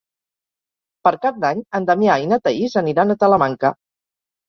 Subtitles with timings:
[1.09, 3.77] Per Cap d'Any en Damià i na Thaís aniran a Talamanca.